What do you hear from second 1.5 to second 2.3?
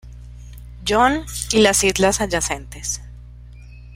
y las islas